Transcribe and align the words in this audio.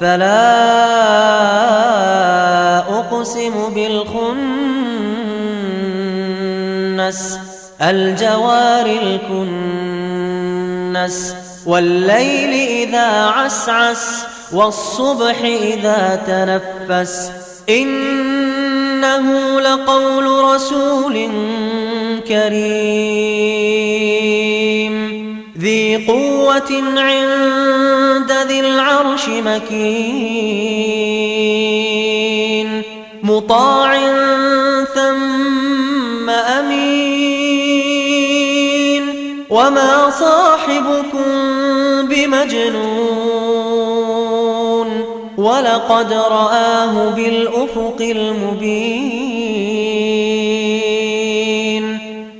فلا 0.00 0.48
أقسم 2.78 3.74
بالخنس 3.74 4.20
الجوار 7.82 8.86
الكنس 10.92 11.34
والليل 11.66 12.52
إذا 12.88 13.24
عسعس 13.24 14.24
والصبح 14.52 15.40
إذا 15.42 16.22
تنفس. 16.26 17.30
إنه 17.68 19.60
لقول 19.60 20.44
رسول 20.54 21.30
كريم. 22.28 23.09
ذي 25.60 26.06
قوة 26.06 26.72
عند 26.96 28.32
ذي 28.46 28.60
العرش 28.60 29.28
مكين. 29.28 30.40
مطاع 33.22 33.98
ثم 34.94 36.30
أمين. 36.30 37.60
وما 39.50 40.10
صاحبكم 40.10 41.28
بمجنون. 42.08 43.40
ولقد 45.38 46.12
رآه 46.12 47.10
بالأفق 47.10 47.96
المبين. 48.00 49.60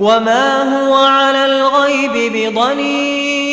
وما 0.00 0.62
هو 0.62 0.94
على 0.94 1.45
بضنين 2.16 3.46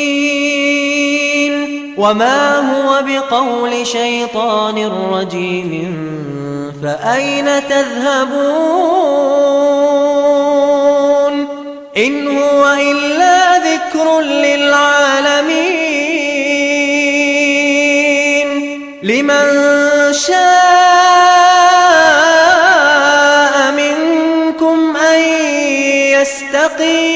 وما 1.97 2.57
هو 2.57 3.03
بقول 3.07 3.87
شيطان 3.87 4.91
رجيم. 5.13 6.13
فأين 6.83 7.67
تذهبون؟ 7.69 8.53
إن 11.97 12.37
هو 12.37 12.73
إلا 12.73 13.57
ذكر 13.57 14.19
للعالمين. 14.19 15.83
لمن 19.03 19.47
شاء 20.13 20.33
منكم 23.71 24.97
أن 24.97 25.19
يستقيم. 26.21 27.13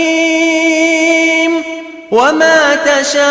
وما 2.12 2.76
تشاءون 2.76 3.28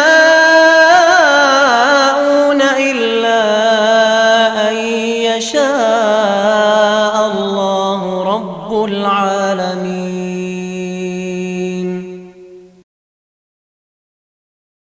إلا 2.62 3.42
أن 4.70 4.76
يشاء 5.36 5.66
الله 7.26 8.24
رب 8.24 8.84
العالمين 8.84 10.05